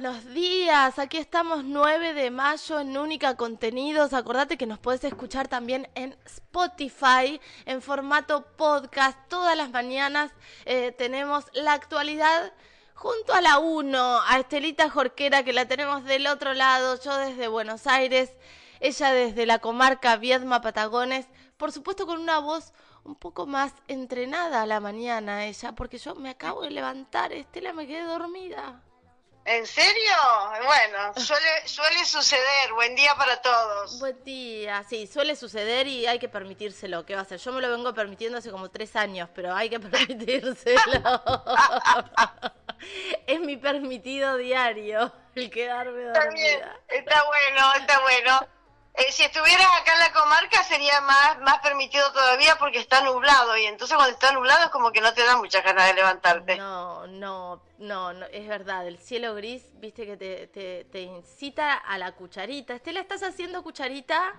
[0.00, 1.00] buenos días.
[1.00, 4.12] Aquí estamos 9 de mayo en Única Contenidos.
[4.12, 9.18] Acordate que nos podés escuchar también en Spotify en formato podcast.
[9.26, 10.30] Todas las mañanas
[10.66, 12.52] eh, tenemos la actualidad
[12.94, 17.48] junto a la 1, a Estelita Jorquera que la tenemos del otro lado, yo desde
[17.48, 18.30] Buenos Aires,
[18.78, 24.62] ella desde la comarca Viedma Patagones, por supuesto con una voz un poco más entrenada
[24.62, 28.84] a la mañana ella, porque yo me acabo de levantar, Estela me quedé dormida.
[29.48, 30.12] ¿En serio?
[30.62, 32.70] Bueno, suele, suele suceder.
[32.74, 33.98] Buen día para todos.
[33.98, 37.06] Buen día, sí, suele suceder y hay que permitírselo.
[37.06, 37.38] ¿Qué va a ser?
[37.38, 40.76] Yo me lo vengo permitiendo hace como tres años, pero hay que permitírselo.
[43.26, 46.12] es mi permitido diario el quedarme dormida.
[46.12, 48.57] Está bien, está bueno, está bueno.
[48.98, 53.56] Eh, si estuvieras acá en la comarca sería más, más permitido todavía porque está nublado
[53.56, 56.56] y entonces cuando está nublado es como que no te da muchas ganas de levantarte.
[56.56, 61.74] No, no, no, no es verdad, el cielo gris, viste que te, te, te incita
[61.74, 62.74] a la cucharita.
[62.74, 64.34] ¿Estela, estás haciendo cucharita?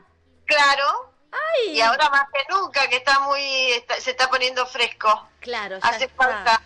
[0.46, 1.14] Claro.
[1.32, 1.78] Ay.
[1.78, 5.30] Y ahora más que nunca que está muy, está- se está poniendo fresco.
[5.40, 6.24] Claro, ya Hace está.
[6.26, 6.62] falta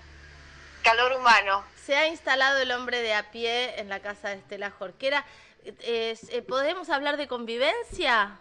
[0.81, 1.63] calor humano.
[1.85, 5.25] Se ha instalado el hombre de a pie en la casa de Estela Jorquera.
[5.65, 8.39] Eh, eh, ¿Podemos hablar de convivencia?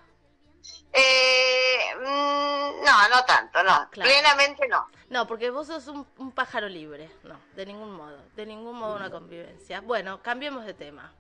[0.93, 3.89] Eh, mm, no, no tanto, no.
[3.91, 4.11] Claro.
[4.11, 4.89] Plenamente no.
[5.09, 7.11] No, porque vos sos un, un pájaro libre.
[7.23, 8.19] No, de ningún modo.
[8.35, 9.81] De ningún modo una convivencia.
[9.81, 11.13] Bueno, cambiemos de tema.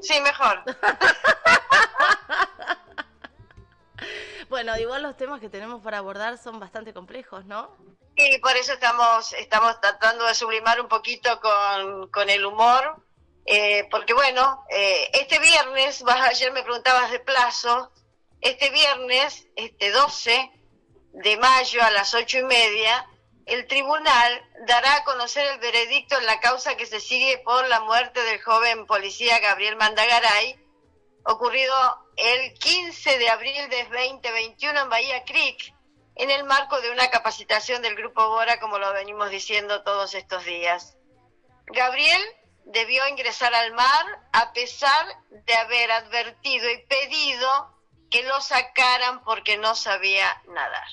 [0.00, 0.62] Sí, mejor.
[4.48, 7.76] Bueno, igual los temas que tenemos para abordar son bastante complejos, ¿no?
[8.16, 12.96] Y por eso estamos, estamos tratando de sublimar un poquito con, con el humor,
[13.50, 17.90] eh, porque bueno, eh, este viernes, ayer me preguntabas de plazo,
[18.42, 20.50] este viernes, este 12
[21.14, 23.08] de mayo a las ocho y media,
[23.46, 27.80] el tribunal dará a conocer el veredicto en la causa que se sigue por la
[27.80, 30.62] muerte del joven policía Gabriel Mandagaray,
[31.24, 31.74] ocurrido
[32.18, 35.74] el 15 de abril de 2021 en Bahía Creek,
[36.16, 40.44] en el marco de una capacitación del Grupo Bora, como lo venimos diciendo todos estos
[40.44, 40.98] días.
[41.64, 42.20] Gabriel
[42.68, 47.74] debió ingresar al mar a pesar de haber advertido y pedido
[48.10, 50.86] que lo sacaran porque no sabía nadar.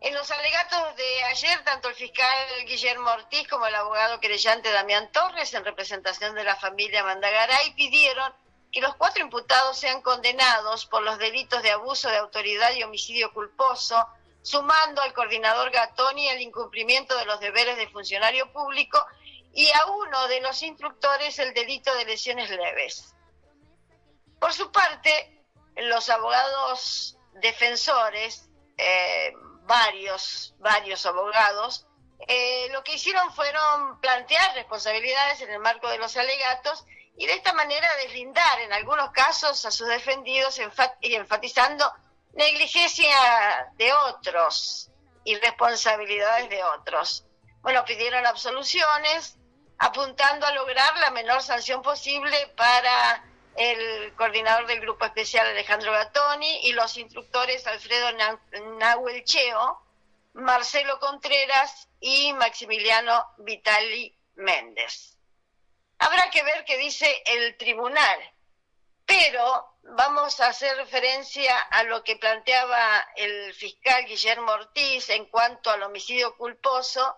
[0.00, 5.10] En los alegatos de ayer, tanto el fiscal Guillermo Ortiz como el abogado querellante Damián
[5.12, 8.32] Torres, en representación de la familia Mandagaray, pidieron
[8.72, 13.32] que los cuatro imputados sean condenados por los delitos de abuso de autoridad y homicidio
[13.34, 14.06] culposo,
[14.42, 19.04] sumando al coordinador Gatoni el incumplimiento de los deberes de funcionario público
[19.52, 23.14] y a uno de los instructores el delito de lesiones leves.
[24.38, 25.44] Por su parte,
[25.76, 29.32] los abogados defensores, eh,
[29.64, 31.86] varios, varios abogados,
[32.26, 36.84] eh, lo que hicieron fueron plantear responsabilidades en el marco de los alegatos
[37.16, 40.60] y de esta manera deslindar en algunos casos a sus defendidos
[41.00, 41.92] y enfatizando
[42.34, 44.90] negligencia de otros
[45.24, 47.26] y responsabilidades de otros.
[47.62, 49.36] Bueno, pidieron absoluciones
[49.80, 53.24] apuntando a lograr la menor sanción posible para
[53.56, 58.40] el coordinador del grupo especial Alejandro Gatoni y los instructores Alfredo Na-
[58.78, 59.82] Nahuel Cheo,
[60.34, 65.16] Marcelo Contreras y Maximiliano Vitali Méndez.
[65.98, 68.20] Habrá que ver qué dice el tribunal,
[69.06, 75.70] pero vamos a hacer referencia a lo que planteaba el fiscal Guillermo Ortiz en cuanto
[75.70, 77.16] al homicidio culposo.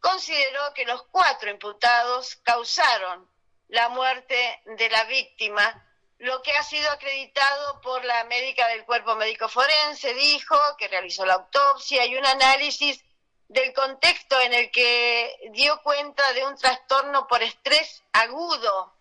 [0.00, 3.28] Consideró que los cuatro imputados causaron
[3.68, 5.84] la muerte de la víctima,
[6.18, 11.24] lo que ha sido acreditado por la médica del cuerpo médico forense, dijo que realizó
[11.24, 13.04] la autopsia y un análisis
[13.48, 18.94] del contexto en el que dio cuenta de un trastorno por estrés agudo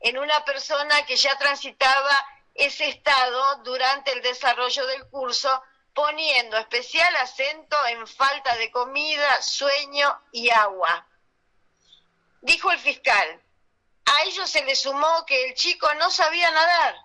[0.00, 5.62] en una persona que ya transitaba ese estado durante el desarrollo del curso,
[5.94, 11.06] poniendo especial acento en falta de comida, sueño y agua.
[12.40, 13.40] Dijo el fiscal,
[14.04, 16.96] a ello se le sumó que el chico no sabía nadar,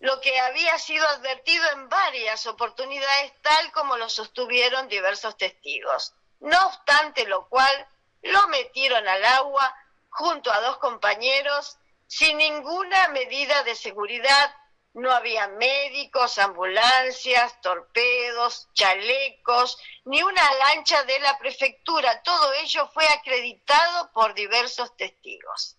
[0.00, 6.12] lo que había sido advertido en varias oportunidades, tal como lo sostuvieron diversos testigos.
[6.40, 7.88] No obstante lo cual,
[8.22, 9.74] lo metieron al agua
[10.10, 14.54] junto a dos compañeros sin ninguna medida de seguridad.
[14.96, 19.76] No había médicos, ambulancias, torpedos, chalecos,
[20.06, 22.22] ni una lancha de la prefectura.
[22.22, 25.76] Todo ello fue acreditado por diversos testigos.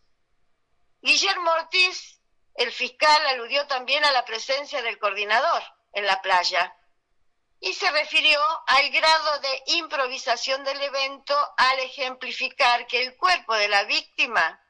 [1.01, 2.21] Guillermo Ortiz,
[2.53, 6.77] el fiscal, aludió también a la presencia del coordinador en la playa
[7.59, 13.67] y se refirió al grado de improvisación del evento al ejemplificar que el cuerpo de
[13.67, 14.61] la víctima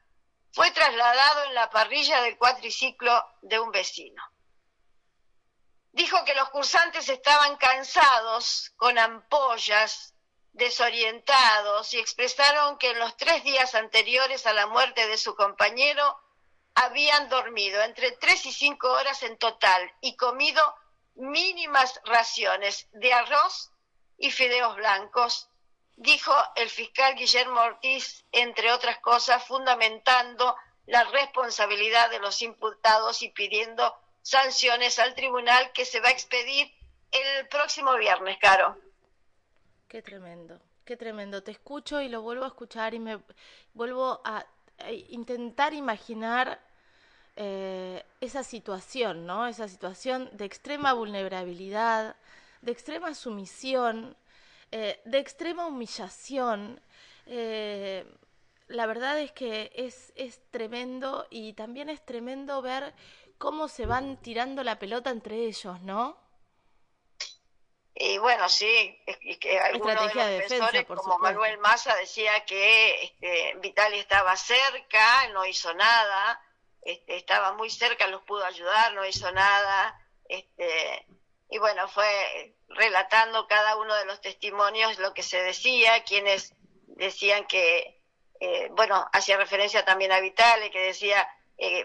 [0.52, 4.22] fue trasladado en la parrilla del cuatriciclo de un vecino.
[5.98, 10.14] Dijo que los cursantes estaban cansados, con ampollas,
[10.52, 16.16] desorientados y expresaron que en los tres días anteriores a la muerte de su compañero
[16.76, 20.62] habían dormido entre tres y cinco horas en total y comido
[21.16, 23.72] mínimas raciones de arroz
[24.18, 25.48] y fideos blancos,
[25.96, 30.56] dijo el fiscal Guillermo Ortiz, entre otras cosas, fundamentando
[30.86, 36.70] la responsabilidad de los imputados y pidiendo sanciones al tribunal que se va a expedir
[37.12, 38.76] el próximo viernes, Caro.
[39.88, 41.42] Qué tremendo, qué tremendo.
[41.42, 43.20] Te escucho y lo vuelvo a escuchar y me
[43.72, 44.44] vuelvo a,
[45.08, 46.60] intentar imaginar
[47.36, 49.46] eh, esa situación, ¿no?
[49.46, 52.14] Esa situación de extrema vulnerabilidad,
[52.60, 54.14] de extrema sumisión,
[54.70, 56.80] eh, de extrema humillación.
[57.26, 58.04] Eh,
[58.68, 62.94] la verdad es que es, es tremendo y también es tremendo ver
[63.38, 66.18] cómo se van tirando la pelota entre ellos, ¿no?
[68.00, 73.54] Y bueno, sí, es que algunos de los defensores, como Manuel Massa, decía que este,
[73.56, 76.40] Vitali estaba cerca, no hizo nada,
[76.82, 80.00] este, estaba muy cerca, los pudo ayudar, no hizo nada.
[80.28, 81.06] Este,
[81.50, 86.54] y bueno, fue relatando cada uno de los testimonios lo que se decía, quienes
[86.86, 88.00] decían que,
[88.38, 91.26] eh, bueno, hacía referencia también a Vitali, que decía,
[91.56, 91.84] eh,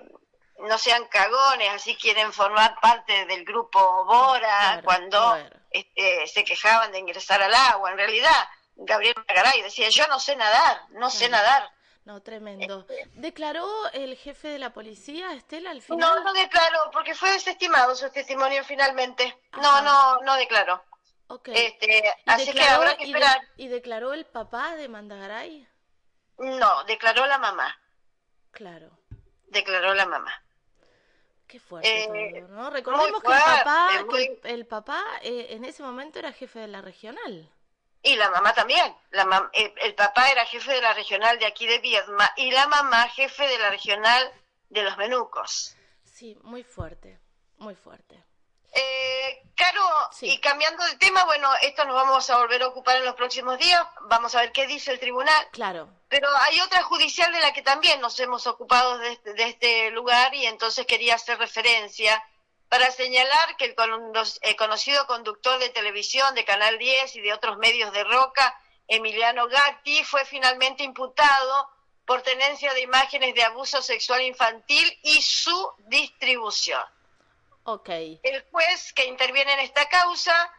[0.64, 5.38] no sean cagones, así quieren formar parte del grupo Bora, cuando
[5.70, 7.92] este, se quejaban de ingresar al agua.
[7.92, 11.70] En realidad, Gabriel Magaray decía, yo no sé nadar, no sé nadar.
[12.06, 12.86] No, tremendo.
[13.14, 16.00] ¿Declaró el jefe de la policía, Estela, al final?
[16.00, 19.38] No, no declaró, porque fue desestimado su testimonio finalmente.
[19.54, 20.84] No, no, no declaró.
[21.28, 21.56] Okay.
[21.56, 23.40] Este, así que habrá que esperar.
[23.56, 25.68] ¿Y declaró el papá de Mandagaray?
[26.38, 27.78] No, declaró la mamá.
[28.52, 29.00] Claro.
[29.48, 30.43] Declaró la mamá.
[31.48, 32.70] Qué fuerte eh, ¿no?
[32.70, 33.90] Recordemos que el papá,
[34.44, 37.50] el, papá eh, en ese momento era jefe de la regional.
[38.02, 38.94] Y la mamá también.
[39.12, 43.08] La el, papá era jefe de la regional de aquí de Viedma y la mamá
[43.10, 44.32] jefe de la regional
[44.70, 45.76] de los Menucos.
[46.04, 47.20] Sí, muy fuerte,
[47.58, 48.22] muy fuerte.
[48.74, 49.88] Eh, Caro,
[50.22, 53.60] y cambiando de tema, bueno, esto nos vamos a volver a ocupar en los próximos
[53.60, 55.48] días, vamos a ver qué dice el tribunal.
[55.52, 55.90] Claro.
[56.10, 59.92] Pero hay otra judicial de la que también nos hemos ocupado de este, de este
[59.92, 62.24] lugar y entonces quería hacer referencia
[62.74, 67.94] para señalar que el, conocido conductor de televisión de Canal 10 y de otros medios
[67.94, 71.70] de Roca, Emiliano Gatti, fue finalmente imputado
[72.04, 76.82] por tenencia de imágenes de abuso sexual infantil y su distribución.
[78.24, 80.52] El juez que interviene en esta causa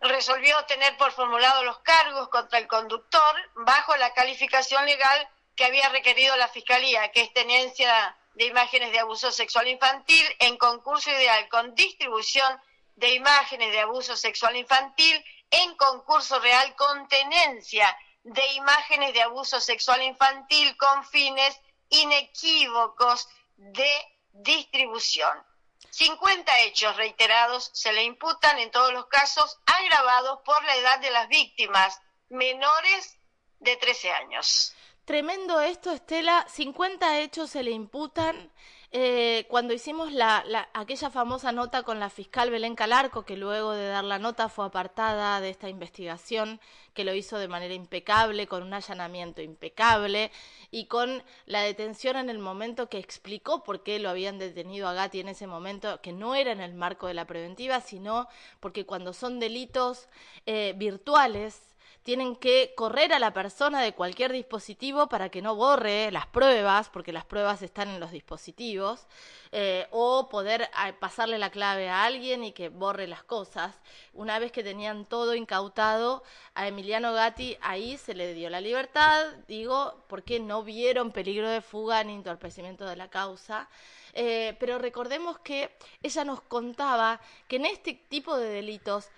[0.00, 5.88] resolvió tener por formulado los cargos contra el conductor bajo la calificación legal que había
[5.88, 11.48] requerido la Fiscalía, que es tenencia de imágenes de abuso sexual infantil en concurso ideal
[11.48, 12.60] con distribución
[12.96, 19.60] de imágenes de abuso sexual infantil en concurso real con tenencia de imágenes de abuso
[19.60, 23.90] sexual infantil con fines inequívocos de
[24.32, 25.51] distribución.
[25.90, 31.10] 50 hechos reiterados se le imputan en todos los casos agravados por la edad de
[31.10, 33.18] las víctimas, menores
[33.60, 34.74] de 13 años.
[35.04, 36.46] Tremendo esto, Estela.
[36.48, 38.50] 50 hechos se le imputan.
[38.94, 40.44] Eh, cuando hicimos la,
[40.74, 44.66] aquella famosa nota con la fiscal Belén Calarco, que luego de dar la nota fue
[44.66, 46.60] apartada de esta investigación,
[46.92, 50.30] que lo hizo de manera impecable, con un allanamiento impecable
[50.70, 54.92] y con la detención en el momento que explicó por qué lo habían detenido a
[54.92, 58.28] Gatti en ese momento, que no era en el marco de la preventiva, sino
[58.60, 60.06] porque cuando son delitos
[60.44, 61.71] eh, virtuales,
[62.02, 66.88] tienen que correr a la persona de cualquier dispositivo para que no borre las pruebas,
[66.88, 69.06] porque las pruebas están en los dispositivos,
[69.52, 73.80] eh, o poder ah, pasarle la clave a alguien y que borre las cosas.
[74.12, 79.26] Una vez que tenían todo incautado, a Emiliano Gatti ahí se le dio la libertad,
[79.46, 83.68] digo, porque no vieron peligro de fuga ni entorpecimiento de la causa.
[84.14, 89.08] Eh, pero recordemos que ella nos contaba que en este tipo de delitos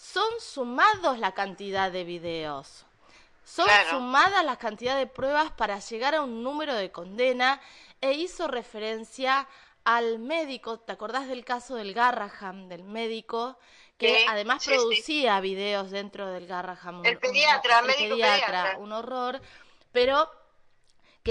[0.00, 2.86] son sumados la cantidad de videos.
[3.44, 7.60] Son sumadas la cantidad de pruebas para llegar a un número de condena
[8.00, 9.48] e hizo referencia
[9.84, 13.58] al médico, ¿te acordás del caso del Garraham, del médico
[13.98, 17.04] que además producía videos dentro del Garraham?
[17.04, 19.40] El pediatra, médico pediatra, un horror,
[19.92, 20.30] pero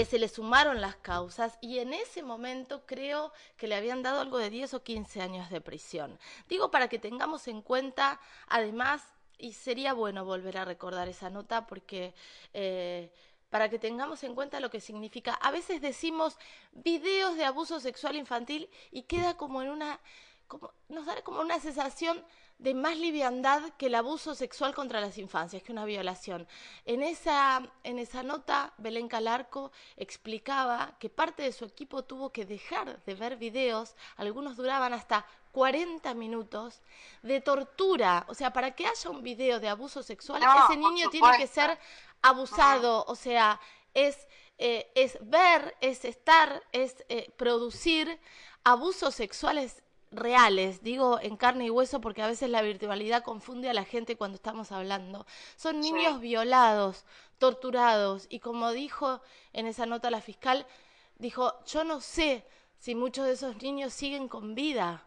[0.00, 4.22] que se le sumaron las causas y en ese momento creo que le habían dado
[4.22, 6.18] algo de 10 o 15 años de prisión.
[6.48, 9.02] Digo para que tengamos en cuenta, además,
[9.36, 12.14] y sería bueno volver a recordar esa nota porque...
[12.54, 13.12] Eh,
[13.50, 15.34] para que tengamos en cuenta lo que significa.
[15.34, 16.38] A veces decimos
[16.72, 19.98] videos de abuso sexual infantil y queda como en una,
[20.46, 22.24] como, nos da como una sensación
[22.60, 26.46] de más liviandad que el abuso sexual contra las infancias, que una violación.
[26.84, 32.44] En esa, en esa nota, Belén Calarco explicaba que parte de su equipo tuvo que
[32.44, 36.82] dejar de ver videos, algunos duraban hasta 40 minutos,
[37.22, 38.26] de tortura.
[38.28, 41.78] O sea, para que haya un video de abuso sexual, ese niño tiene que ser
[42.20, 43.58] abusado, o sea,
[43.94, 48.20] es, eh, es ver, es estar, es eh, producir
[48.64, 53.74] abusos sexuales reales, digo en carne y hueso porque a veces la virtualidad confunde a
[53.74, 55.26] la gente cuando estamos hablando.
[55.56, 57.04] Son niños violados,
[57.38, 59.20] torturados y como dijo
[59.52, 60.66] en esa nota la fiscal,
[61.18, 62.44] dijo, yo no sé
[62.78, 65.04] si muchos de esos niños siguen con vida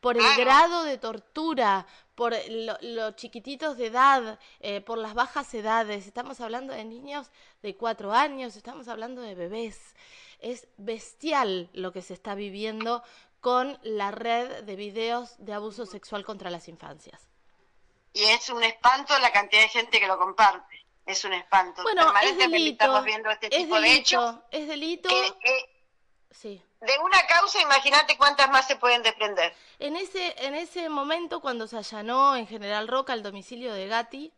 [0.00, 6.06] por el grado de tortura, por los chiquititos de edad, eh, por las bajas edades.
[6.06, 7.30] Estamos hablando de niños
[7.62, 9.96] de cuatro años, estamos hablando de bebés.
[10.38, 13.02] Es bestial lo que se está viviendo
[13.48, 17.30] con la red de videos de abuso sexual contra las infancias.
[18.12, 20.84] Y es un espanto la cantidad de gente que lo comparte.
[21.06, 21.82] Es un espanto.
[21.82, 24.34] Bueno, es delito, estamos viendo este tipo delito, de hechos.
[24.50, 25.08] Es delito.
[26.30, 26.62] sí.
[26.82, 29.54] De una causa, imagínate cuántas más se pueden desprender.
[29.78, 34.30] En ese, en ese momento, cuando se allanó en General Roca el domicilio de Gatti,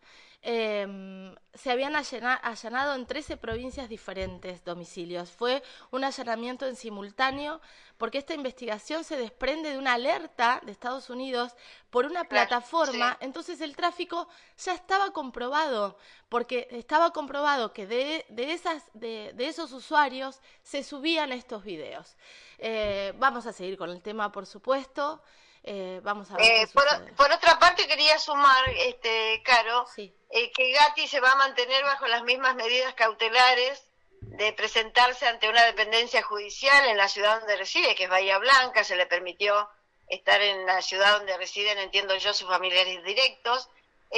[0.43, 5.31] eh, se habían allanado en 13 provincias diferentes domicilios.
[5.33, 7.61] Fue un allanamiento en simultáneo
[8.00, 11.54] porque esta investigación se desprende de una alerta de Estados Unidos
[11.90, 13.19] por una plataforma.
[13.21, 14.26] Entonces el tráfico
[14.57, 15.99] ya estaba comprobado,
[16.30, 22.16] porque estaba comprobado que de, de esas, de, de, esos usuarios se subían estos videos.
[22.57, 25.23] Eh, vamos a seguir con el tema, por supuesto.
[25.62, 26.47] Eh, vamos a ver.
[26.47, 31.37] Eh, por, por, otra parte, quería sumar, este, Caro, eh, que Gatti se va a
[31.37, 33.89] mantener bajo las mismas medidas cautelares
[34.40, 38.85] de presentarse ante una dependencia judicial en la ciudad donde reside, que es Bahía Blanca,
[38.85, 39.68] se le permitió
[40.09, 43.68] estar en la ciudad donde residen, entiendo yo, sus familiares directos.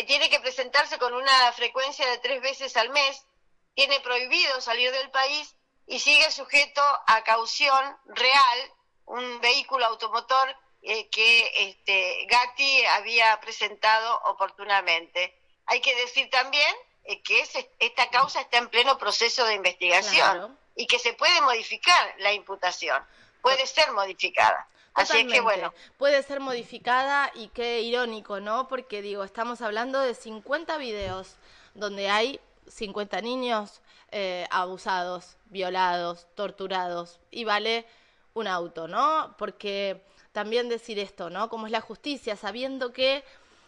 [0.06, 3.26] tiene que presentarse con una frecuencia de tres veces al mes,
[3.74, 5.56] tiene prohibido salir del país
[5.88, 8.72] y sigue sujeto a caución real,
[9.06, 15.36] un vehículo automotor eh, que este, Gatti había presentado oportunamente.
[15.66, 17.42] Hay que decir también eh, que
[17.78, 23.02] esta causa está en pleno proceso de investigación y que se puede modificar la imputación,
[23.40, 24.68] puede ser modificada.
[24.94, 25.72] Así que bueno.
[25.96, 28.68] Puede ser modificada y qué irónico, ¿no?
[28.68, 31.36] Porque digo, estamos hablando de 50 videos
[31.74, 33.80] donde hay 50 niños
[34.10, 37.86] eh, abusados, violados, torturados y vale
[38.34, 39.34] un auto, ¿no?
[39.38, 41.48] Porque también decir esto, ¿no?
[41.48, 43.24] Como es la justicia, sabiendo que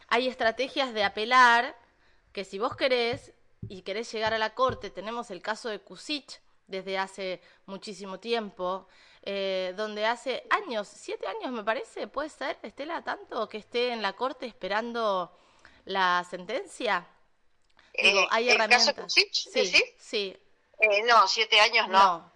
[0.08, 1.74] hay estrategias de apelar,
[2.34, 3.32] que si vos querés
[3.68, 8.88] y querés llegar a la corte, tenemos el caso de Kusich desde hace muchísimo tiempo,
[9.22, 14.02] eh, donde hace años, siete años me parece, puede ser, Estela, tanto que esté en
[14.02, 15.38] la corte esperando
[15.84, 17.06] la sentencia.
[17.94, 18.92] Digo, eh, hay herramientas.
[18.92, 19.84] Caso sí, sí.
[19.96, 20.36] sí.
[20.80, 22.18] Eh, no, siete años no.
[22.18, 22.34] no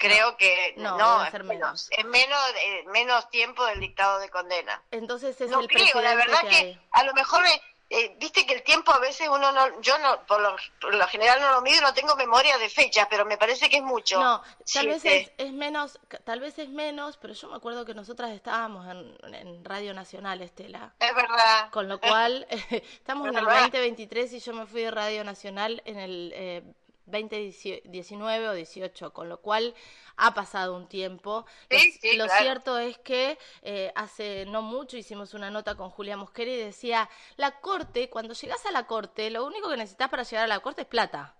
[0.00, 1.88] creo que no, no es menos.
[1.96, 4.82] Es menos, eh, menos tiempo del dictado de condena.
[4.90, 7.44] Entonces es no el creo, la verdad que, a lo mejor
[7.92, 11.06] eh, viste que el tiempo a veces uno no, yo no, por lo, por lo,
[11.08, 14.20] general no lo mido, no tengo memoria de fechas, pero me parece que es mucho.
[14.20, 14.40] No,
[14.72, 18.30] tal vez es, es, menos, tal vez es menos, pero yo me acuerdo que nosotras
[18.30, 20.94] estábamos en, en Radio Nacional, Estela.
[21.00, 21.68] Es verdad.
[21.70, 25.98] Con lo cual, estamos en el 2023 y yo me fui de Radio Nacional en
[25.98, 26.62] el eh,
[27.10, 29.74] 2019 o 18, con lo cual
[30.16, 31.46] ha pasado un tiempo.
[32.16, 36.56] lo, cierto es que eh, hace no mucho hicimos una nota con Julia Mosquera y
[36.56, 40.48] decía, la corte, cuando llegas a la corte, lo único que necesitas para llegar a
[40.48, 41.34] la corte es plata,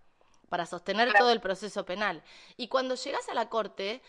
[0.48, 2.22] para sostener todo el proceso penal.
[2.56, 4.02] Y cuando llegas a la corte,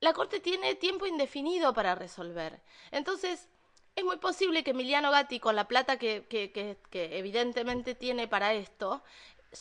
[0.00, 2.60] la corte tiene tiempo indefinido para resolver.
[2.90, 3.48] Entonces,
[3.96, 8.28] es muy posible que Emiliano Gatti, con la plata que, que, que, que, evidentemente tiene
[8.28, 9.02] para esto,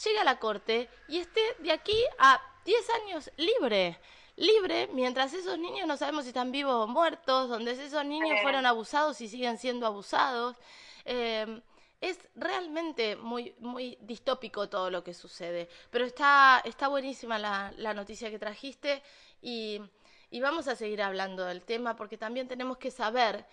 [0.03, 3.99] llegue a la corte y esté de aquí a 10 años libre.
[4.35, 8.65] Libre, mientras esos niños no sabemos si están vivos o muertos, donde esos niños fueron
[8.65, 10.55] abusados y siguen siendo abusados.
[11.03, 11.61] Eh,
[12.01, 15.67] es realmente muy, muy distópico todo lo que sucede.
[15.89, 19.03] Pero está, está buenísima la, la noticia que trajiste
[19.41, 19.81] y,
[20.29, 23.45] y vamos a seguir hablando del tema porque también tenemos que saber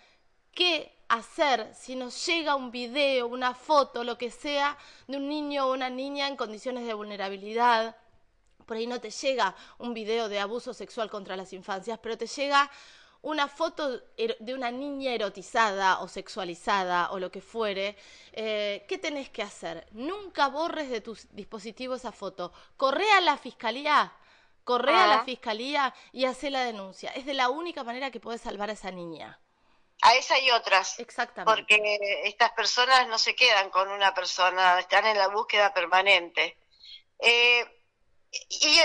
[0.53, 4.77] qué hacer si nos llega un video, una foto, lo que sea,
[5.07, 7.95] de un niño o una niña en condiciones de vulnerabilidad.
[8.65, 12.27] Por ahí no te llega un video de abuso sexual contra las infancias, pero te
[12.27, 12.69] llega
[13.21, 17.97] una foto de una niña erotizada o sexualizada o lo que fuere,
[18.31, 19.87] eh, ¿qué tenés que hacer?
[19.91, 22.53] Nunca borres de tus dispositivos esa foto.
[22.75, 24.13] Corre a la fiscalía,
[24.63, 27.11] corre a la fiscalía y hace la denuncia.
[27.11, 29.39] Es de la única manera que puedes salvar a esa niña.
[30.07, 30.99] A esa y otras.
[30.99, 31.53] Exactamente.
[31.53, 36.57] Porque estas personas no se quedan con una persona, están en la búsqueda permanente.
[37.19, 37.65] Eh,
[38.49, 38.79] y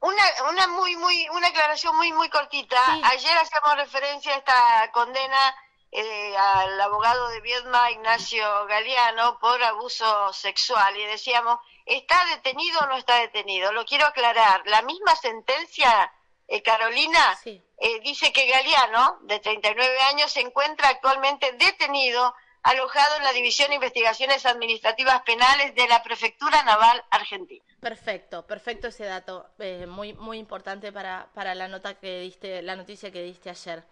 [0.00, 2.78] una, una muy, muy, una aclaración muy, muy cortita.
[3.04, 5.54] Ayer hacíamos referencia a esta condena
[5.96, 12.86] eh, al abogado de Viedma, Ignacio Galeano, por abuso sexual y decíamos, ¿está detenido o
[12.86, 13.72] no está detenido?
[13.72, 14.62] Lo quiero aclarar.
[14.66, 16.12] La misma sentencia,
[16.48, 17.38] eh, Carolina,
[17.78, 23.68] eh, dice que Galeano, de 39 años, se encuentra actualmente detenido alojado en la División
[23.68, 27.64] de Investigaciones Administrativas Penales de la Prefectura Naval Argentina.
[27.80, 32.76] Perfecto, perfecto ese dato, eh, muy muy importante para, para la nota que diste, la
[32.76, 33.84] noticia que diste ayer.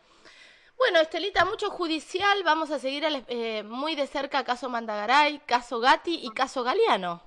[0.79, 6.21] Bueno, Estelita, mucho judicial, vamos a seguir eh, muy de cerca caso Mandagaray, caso Gatti
[6.25, 7.23] y caso Galeano.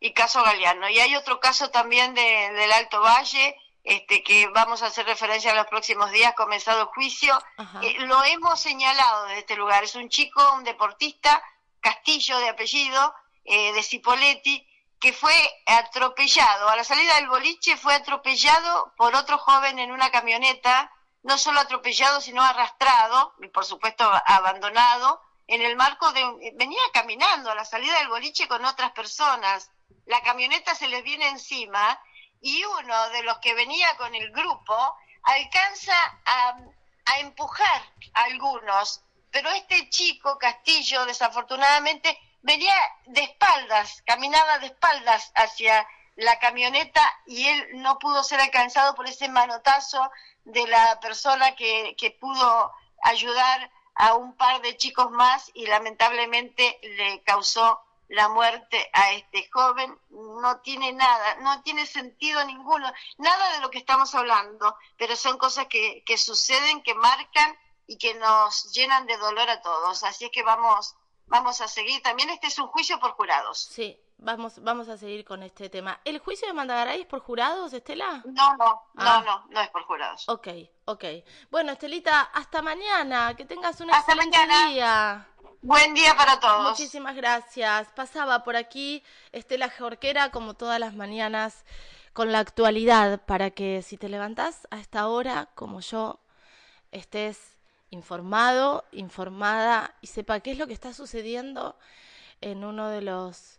[0.00, 0.88] Y caso Galeano.
[0.90, 5.52] Y hay otro caso también de, del Alto Valle, este, que vamos a hacer referencia
[5.52, 7.38] en los próximos días, comenzado el juicio.
[7.82, 9.84] Eh, lo hemos señalado de este lugar.
[9.84, 11.40] Es un chico, un deportista,
[11.80, 13.14] Castillo de apellido,
[13.44, 14.66] eh, de Cipoletti,
[14.98, 15.32] que fue
[15.66, 16.68] atropellado.
[16.68, 20.90] A la salida del boliche fue atropellado por otro joven en una camioneta,
[21.22, 26.52] no solo atropellado, sino arrastrado, y por supuesto abandonado, en el marco de...
[26.54, 29.70] venía caminando a la salida del boliche con otras personas.
[30.06, 32.00] La camioneta se les viene encima
[32.40, 36.56] y uno de los que venía con el grupo alcanza a,
[37.18, 37.82] empujar
[38.14, 42.74] a algunos, pero este chico, Castillo, desafortunadamente, venía
[43.06, 49.06] de espaldas, caminaba de espaldas hacia la camioneta y él no pudo ser alcanzado por
[49.06, 50.10] ese manotazo
[50.44, 56.78] de la persona que, que pudo ayudar a un par de chicos más y lamentablemente
[56.82, 63.52] le causó la muerte a este joven no tiene nada, no tiene sentido ninguno, nada
[63.54, 68.14] de lo que estamos hablando, pero son cosas que, que suceden, que marcan y que
[68.14, 70.04] nos llenan de dolor a todos.
[70.04, 70.94] Así es que vamos,
[71.26, 72.02] vamos a seguir.
[72.02, 73.68] También este es un juicio por jurados.
[73.72, 76.00] Sí, vamos, vamos a seguir con este tema.
[76.04, 78.22] ¿El juicio de Mandagaray es por jurados, Estela?
[78.24, 79.22] No, no, no, ah.
[79.24, 80.28] no, no es por jurados.
[80.28, 80.48] Ok,
[80.84, 81.04] ok.
[81.50, 83.34] Bueno, Estelita, hasta mañana.
[83.36, 85.26] Que tengas un excelente día.
[85.62, 86.70] Buen día para todos.
[86.70, 87.88] Muchísimas gracias.
[87.92, 89.02] Pasaba por aquí
[89.32, 91.64] Estela Jorquera, como todas las mañanas,
[92.12, 96.20] con la actualidad, para que si te levantás a esta hora, como yo,
[96.92, 97.58] estés
[97.90, 101.76] informado, informada y sepa qué es lo que está sucediendo
[102.40, 103.55] en uno de los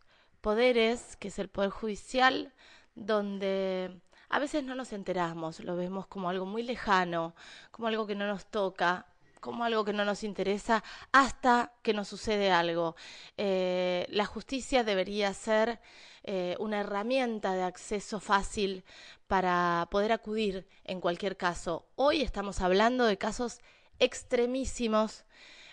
[0.47, 2.53] poderes, que es el Poder Judicial,
[2.95, 7.36] donde a veces no nos enteramos, lo vemos como algo muy lejano,
[7.69, 9.07] como algo que no nos toca,
[9.41, 12.95] como algo que no nos interesa hasta que nos sucede algo.
[13.36, 15.81] Eh, la justicia debería ser
[16.23, 18.86] eh, una herramienta de acceso fácil
[19.27, 21.89] para poder acudir en cualquier caso.
[21.97, 23.60] Hoy estamos hablando de casos
[23.99, 25.25] extremísimos,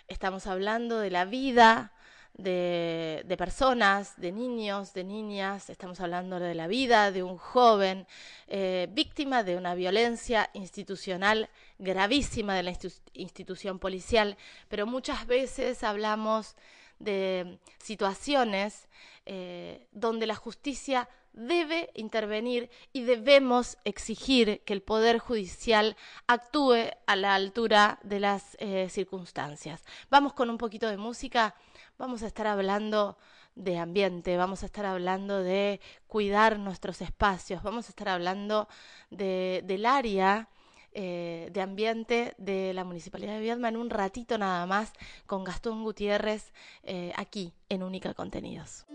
[0.09, 1.94] estamos hablando de la vida
[2.37, 8.07] de, personas, de niños, de niñas, estamos hablando de la vida de un joven
[8.47, 12.73] eh, víctima de una violencia institucional gravísima de la
[13.13, 16.55] institución policial, pero muchas veces hablamos
[16.99, 18.87] de situaciones
[19.25, 27.15] eh, donde la justicia debe intervenir y debemos exigir que el Poder Judicial actúe a
[27.15, 29.83] la altura de las eh, circunstancias.
[30.09, 31.55] Vamos con un poquito de música
[31.97, 33.17] vamos a estar hablando
[33.55, 38.67] de ambiente, vamos a estar hablando de cuidar nuestros espacios, vamos a estar hablando
[39.09, 40.49] de, del área
[40.91, 44.93] eh, de ambiente de la Municipalidad de Viedma en un ratito nada más
[45.25, 46.53] con Gastón Gutiérrez
[46.83, 48.85] eh, aquí en Única Contenidos.